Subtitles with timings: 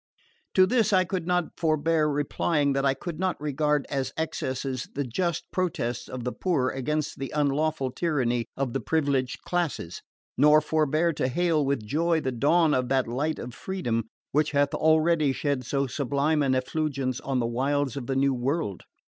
[0.55, 5.03] To this I could not forbear replying that I could not regard as excesses the
[5.03, 10.01] just protests of the poor against the unlawful tyranny of the privileged classes,
[10.39, 14.73] nor forbear to hail with joy the dawn of that light of freedom which hath
[14.73, 18.81] already shed so sublime an effulgence on the wilds of the New World.